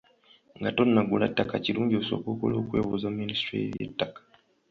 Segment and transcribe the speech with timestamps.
[0.59, 4.19] Nga tonnagula ttaka kirungi osooke okole okwebuuza mu minisitule y’eby'ettaka.